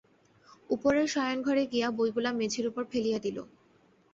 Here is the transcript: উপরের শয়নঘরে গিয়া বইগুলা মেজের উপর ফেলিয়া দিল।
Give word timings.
উপরের 0.69 1.07
শয়নঘরে 1.07 1.63
গিয়া 1.73 1.87
বইগুলা 1.97 2.31
মেজের 2.39 2.65
উপর 2.67 2.83
ফেলিয়া 2.91 3.19
দিল। 3.19 3.37